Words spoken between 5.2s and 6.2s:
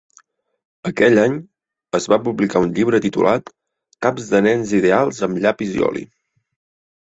amb llapis i oli".